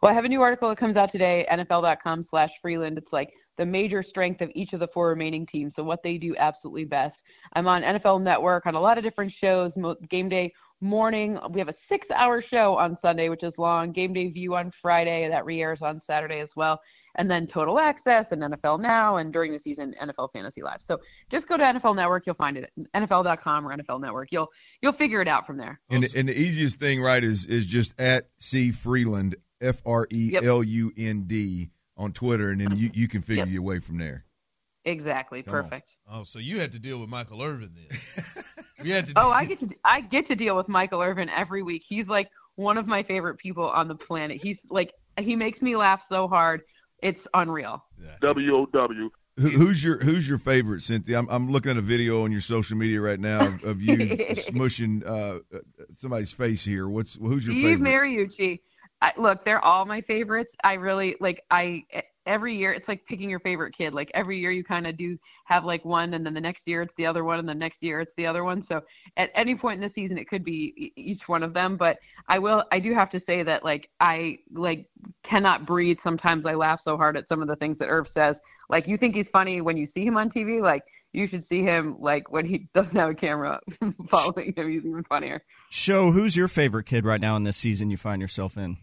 Well, 0.00 0.10
I 0.10 0.14
have 0.14 0.24
a 0.24 0.28
new 0.28 0.42
article 0.42 0.68
that 0.68 0.78
comes 0.78 0.96
out 0.96 1.10
today, 1.10 1.46
NFL.com 1.50 2.22
slash 2.22 2.52
Frelund. 2.64 2.98
It's 2.98 3.12
like 3.12 3.32
the 3.56 3.66
major 3.66 4.02
strength 4.02 4.40
of 4.40 4.50
each 4.54 4.72
of 4.72 4.80
the 4.80 4.88
four 4.88 5.08
remaining 5.08 5.44
teams. 5.44 5.74
So 5.74 5.84
what 5.84 6.02
they 6.02 6.16
do 6.16 6.34
absolutely 6.38 6.84
best. 6.84 7.22
I'm 7.54 7.68
on 7.68 7.82
NFL 7.82 8.22
Network 8.22 8.66
on 8.66 8.74
a 8.74 8.80
lot 8.80 8.98
of 8.98 9.04
different 9.04 9.32
shows, 9.32 9.76
game 10.08 10.28
day 10.28 10.52
morning. 10.80 11.38
We 11.50 11.60
have 11.60 11.68
a 11.68 11.72
six 11.72 12.10
hour 12.10 12.40
show 12.40 12.76
on 12.76 12.96
Sunday, 12.96 13.28
which 13.28 13.42
is 13.42 13.58
long. 13.58 13.92
Game 13.92 14.12
day 14.12 14.28
view 14.28 14.54
on 14.54 14.70
Friday. 14.70 15.28
That 15.28 15.44
re 15.44 15.60
airs 15.60 15.82
on 15.82 16.00
Saturday 16.00 16.40
as 16.40 16.56
well. 16.56 16.80
And 17.16 17.30
then 17.30 17.46
Total 17.46 17.78
Access 17.78 18.32
and 18.32 18.42
NFL 18.42 18.80
Now 18.80 19.16
and 19.16 19.32
during 19.32 19.52
the 19.52 19.58
season 19.58 19.94
NFL 20.00 20.32
Fantasy 20.32 20.62
Live. 20.62 20.80
So 20.80 20.98
just 21.28 21.48
go 21.48 21.56
to 21.56 21.64
NFL 21.64 21.96
Network, 21.96 22.24
you'll 22.26 22.34
find 22.34 22.56
it. 22.56 22.70
NFL.com 22.94 23.66
or 23.66 23.76
NFL 23.76 24.00
Network. 24.00 24.32
You'll 24.32 24.48
you'll 24.80 24.92
figure 24.92 25.20
it 25.20 25.28
out 25.28 25.46
from 25.46 25.56
there. 25.56 25.80
And, 25.90 26.06
and 26.16 26.28
the 26.28 26.38
easiest 26.38 26.78
thing, 26.78 27.02
right, 27.02 27.22
is 27.22 27.46
is 27.46 27.66
just 27.66 27.98
at 28.00 28.28
C 28.38 28.70
Frelund, 28.70 29.34
F 29.60 29.82
R 29.84 30.06
E 30.10 30.36
L 30.42 30.62
U 30.62 30.92
N 30.96 31.24
D 31.26 31.70
on 31.96 32.12
Twitter, 32.12 32.50
and 32.50 32.60
then 32.60 32.76
you, 32.76 32.90
you 32.94 33.08
can 33.08 33.22
figure 33.22 33.44
yep. 33.44 33.52
your 33.52 33.62
way 33.62 33.78
from 33.78 33.98
there. 33.98 34.24
Exactly. 34.84 35.42
Come 35.42 35.52
Perfect. 35.52 35.96
On. 36.08 36.20
Oh, 36.20 36.24
so 36.24 36.38
you 36.38 36.58
had 36.58 36.72
to 36.72 36.78
deal 36.78 36.98
with 36.98 37.10
Michael 37.10 37.42
Irvin 37.42 37.74
then? 37.74 38.44
you 38.82 38.94
had 38.94 39.06
to. 39.08 39.12
oh, 39.16 39.30
I 39.30 39.44
get 39.44 39.58
to 39.60 39.68
I 39.84 40.00
get 40.00 40.26
to 40.26 40.36
deal 40.36 40.56
with 40.56 40.68
Michael 40.68 41.02
Irvin 41.02 41.28
every 41.28 41.62
week. 41.62 41.84
He's 41.86 42.08
like 42.08 42.30
one 42.56 42.78
of 42.78 42.86
my 42.86 43.02
favorite 43.02 43.36
people 43.36 43.68
on 43.68 43.88
the 43.88 43.94
planet. 43.94 44.40
He's 44.42 44.60
like 44.70 44.94
he 45.18 45.36
makes 45.36 45.60
me 45.60 45.76
laugh 45.76 46.04
so 46.08 46.28
hard. 46.28 46.62
It's 47.02 47.28
unreal. 47.34 47.84
W 48.22 48.56
O 48.56 48.66
W. 48.66 49.10
Who's 49.36 49.82
your 49.82 49.98
Who's 49.98 50.28
your 50.28 50.38
favorite, 50.38 50.82
Cynthia? 50.82 51.18
I'm, 51.18 51.28
I'm 51.30 51.50
looking 51.50 51.70
at 51.70 51.76
a 51.76 51.82
video 51.82 52.24
on 52.24 52.32
your 52.32 52.42
social 52.42 52.76
media 52.76 53.00
right 53.00 53.20
now 53.20 53.46
of, 53.46 53.64
of 53.64 53.82
you 53.82 53.96
smushing 53.96 55.06
uh, 55.06 55.40
uh, 55.54 55.58
somebody's 55.92 56.32
face 56.32 56.64
here. 56.64 56.88
What's 56.88 57.14
Who's 57.14 57.46
your 57.46 57.54
Steve 57.54 57.78
favorite? 57.78 57.88
Mariucci. 57.88 58.60
I, 59.02 59.12
look, 59.16 59.44
they're 59.44 59.64
all 59.64 59.86
my 59.86 60.00
favorites. 60.00 60.54
I 60.62 60.74
really 60.74 61.16
like. 61.20 61.44
I 61.50 61.84
every 62.26 62.54
year 62.54 62.72
it's 62.72 62.86
like 62.86 63.04
picking 63.06 63.30
your 63.30 63.40
favorite 63.40 63.74
kid. 63.74 63.94
Like 63.94 64.10
every 64.14 64.38
year 64.38 64.50
you 64.50 64.62
kind 64.62 64.86
of 64.86 64.96
do 64.96 65.18
have 65.44 65.64
like 65.64 65.84
one, 65.84 66.14
and 66.14 66.24
then 66.24 66.34
the 66.34 66.40
next 66.40 66.66
year 66.68 66.82
it's 66.82 66.94
the 66.94 67.06
other 67.06 67.24
one, 67.24 67.38
and 67.38 67.48
the 67.48 67.54
next 67.54 67.82
year 67.82 68.00
it's 68.00 68.12
the 68.16 68.26
other 68.26 68.44
one. 68.44 68.62
So 68.62 68.82
at 69.16 69.30
any 69.34 69.54
point 69.54 69.76
in 69.76 69.80
the 69.80 69.88
season, 69.88 70.18
it 70.18 70.28
could 70.28 70.44
be 70.44 70.92
each 70.96 71.28
one 71.28 71.42
of 71.42 71.54
them. 71.54 71.76
But 71.76 71.98
I 72.28 72.38
will. 72.38 72.64
I 72.70 72.78
do 72.78 72.92
have 72.92 73.10
to 73.10 73.20
say 73.20 73.42
that 73.42 73.64
like 73.64 73.90
I 74.00 74.38
like 74.52 74.86
cannot 75.22 75.66
breathe. 75.66 75.98
Sometimes 76.00 76.46
I 76.46 76.54
laugh 76.54 76.80
so 76.80 76.96
hard 76.96 77.16
at 77.16 77.28
some 77.28 77.42
of 77.42 77.48
the 77.48 77.56
things 77.56 77.78
that 77.78 77.88
Irv 77.88 78.06
says. 78.06 78.40
Like 78.68 78.86
you 78.86 78.96
think 78.96 79.14
he's 79.14 79.28
funny 79.28 79.60
when 79.60 79.76
you 79.76 79.86
see 79.86 80.04
him 80.04 80.16
on 80.16 80.30
TV. 80.30 80.60
Like 80.60 80.84
you 81.12 81.26
should 81.26 81.44
see 81.44 81.62
him 81.62 81.96
like 81.98 82.30
when 82.30 82.44
he 82.44 82.68
doesn't 82.74 82.96
have 82.96 83.10
a 83.10 83.14
camera 83.14 83.60
following 84.10 84.52
him. 84.56 84.70
He's 84.70 84.84
even 84.84 85.04
funnier. 85.04 85.42
Show 85.70 86.12
who's 86.12 86.36
your 86.36 86.48
favorite 86.48 86.84
kid 86.84 87.04
right 87.04 87.20
now 87.20 87.36
in 87.36 87.42
this 87.44 87.56
season 87.56 87.90
you 87.90 87.96
find 87.96 88.20
yourself 88.20 88.56
in? 88.56 88.78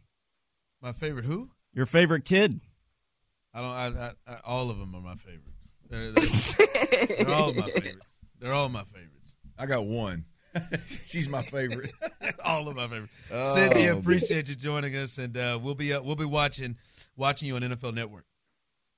My 0.88 0.94
favorite 0.94 1.26
who? 1.26 1.50
Your 1.74 1.86
favorite 1.86 2.24
kid? 2.24 2.62
I 3.54 3.60
don't. 3.60 3.72
I, 3.72 3.88
I, 3.88 4.12
I 4.26 4.38
all 4.46 4.70
of 4.72 4.80
them 4.80 4.96
are 4.96 5.02
my 5.02 5.16
favorite. 5.16 5.42
They're, 5.90 6.12
they're, 6.12 7.26
they're 7.26 7.36
all 7.36 7.54
my 7.54 7.70
favorites. 7.70 8.08
They're 8.40 8.54
all 8.54 8.70
my 8.70 8.86
favorites. 8.86 9.36
I 9.60 9.66
got 9.66 9.86
one. 9.86 10.24
She's 10.88 11.28
my 11.28 11.42
favorite. 11.42 11.92
all 12.46 12.70
of 12.70 12.78
my 12.78 12.88
favorites. 12.88 13.14
Oh, 13.30 13.56
Cynthia, 13.56 13.98
appreciate 13.98 14.48
you 14.48 14.56
joining 14.56 14.96
us, 14.96 15.18
and 15.18 15.36
uh, 15.36 15.60
we'll 15.62 15.76
be 15.76 15.92
uh, 15.92 16.02
we'll 16.02 16.16
be 16.16 16.24
watching 16.24 16.78
watching 17.18 17.50
you 17.50 17.58
on 17.58 17.64
NFL 17.64 17.94
Network. 17.94 18.24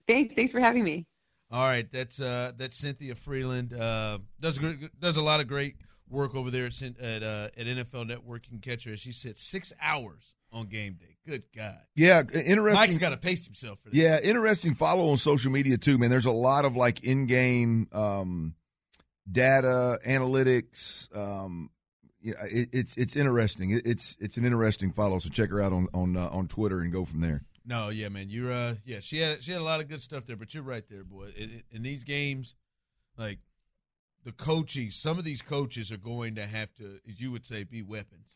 Thanks. 0.07 0.35
Thanks 0.35 0.51
for 0.51 0.59
having 0.59 0.83
me. 0.83 1.07
All 1.51 1.63
right, 1.63 1.89
that's 1.89 2.21
uh, 2.21 2.51
that's 2.55 2.77
Cynthia 2.77 3.15
Frelund. 3.15 3.73
Uh, 3.73 4.19
does 4.39 4.59
does 4.99 5.17
a 5.17 5.23
lot 5.23 5.39
of 5.39 5.47
great 5.47 5.77
work 6.07 6.35
over 6.35 6.51
there 6.51 6.67
at 6.67 6.79
at, 6.83 7.23
uh, 7.23 7.47
at 7.57 7.65
NFL 7.65 8.05
Network. 8.05 8.45
You 8.45 8.59
can 8.59 8.59
catch 8.59 8.83
her. 8.83 8.95
She 8.95 9.11
sits 9.11 9.41
six 9.41 9.73
hours 9.81 10.35
on 10.51 10.67
game 10.67 10.97
day. 10.99 11.17
Good 11.25 11.43
God. 11.55 11.79
Yeah, 11.95 12.21
interesting. 12.21 12.73
Mike's 12.73 12.97
got 12.97 13.09
to 13.09 13.17
pace 13.17 13.45
himself 13.45 13.79
for 13.79 13.89
that. 13.89 13.95
Yeah, 13.95 14.19
interesting 14.23 14.73
follow 14.73 15.09
on 15.09 15.17
social 15.17 15.51
media 15.51 15.77
too, 15.77 15.97
man. 15.97 16.09
There's 16.09 16.25
a 16.25 16.31
lot 16.31 16.65
of 16.65 16.75
like 16.75 17.03
in-game 17.03 17.87
um, 17.91 18.55
data 19.31 19.99
analytics. 20.07 21.15
Um, 21.15 21.69
yeah, 22.21 22.33
it, 22.45 22.69
it's 22.73 22.97
it's 22.97 23.15
interesting. 23.15 23.71
It, 23.71 23.85
it's 23.85 24.17
it's 24.19 24.37
an 24.37 24.45
interesting 24.45 24.91
follow. 24.91 25.19
So 25.19 25.29
check 25.29 25.51
her 25.51 25.61
out 25.61 25.71
on 25.71 25.87
on 25.93 26.17
uh, 26.17 26.29
on 26.29 26.47
Twitter 26.47 26.79
and 26.81 26.91
go 26.91 27.05
from 27.05 27.21
there. 27.21 27.43
No, 27.65 27.89
yeah, 27.89 28.09
man. 28.09 28.29
You're 28.29 28.51
uh, 28.51 28.75
yeah. 28.83 28.99
She 28.99 29.19
had 29.19 29.43
she 29.43 29.51
had 29.51 29.61
a 29.61 29.63
lot 29.63 29.79
of 29.79 29.87
good 29.87 30.01
stuff 30.01 30.25
there, 30.25 30.35
but 30.35 30.53
you're 30.53 30.63
right 30.63 30.85
there, 30.89 31.03
boy. 31.03 31.27
In, 31.37 31.61
in 31.71 31.83
these 31.83 32.03
games, 32.03 32.55
like 33.17 33.39
the 34.25 34.31
coaches, 34.31 34.95
some 34.95 35.19
of 35.19 35.25
these 35.25 35.41
coaches 35.41 35.91
are 35.91 35.97
going 35.97 36.35
to 36.35 36.45
have 36.45 36.73
to, 36.75 36.99
as 37.07 37.21
you 37.21 37.31
would 37.31 37.45
say, 37.45 37.63
be 37.63 37.83
weapons. 37.83 38.35